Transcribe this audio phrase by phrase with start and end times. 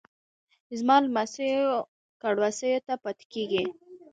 [0.77, 1.67] زما لمسیو
[2.21, 3.63] کړوسیو ته پاتیږي